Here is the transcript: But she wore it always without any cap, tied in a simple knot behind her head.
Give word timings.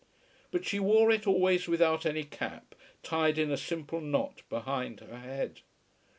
But 0.49 0.65
she 0.65 0.79
wore 0.79 1.11
it 1.11 1.27
always 1.27 1.67
without 1.67 2.07
any 2.07 2.23
cap, 2.23 2.73
tied 3.03 3.37
in 3.37 3.51
a 3.51 3.55
simple 3.55 4.01
knot 4.01 4.41
behind 4.49 4.99
her 5.01 5.19
head. 5.19 5.61